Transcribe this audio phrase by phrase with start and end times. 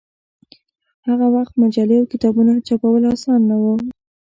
[1.07, 3.63] هغه وخت مجلې او کتابونه چاپول اسان نه و.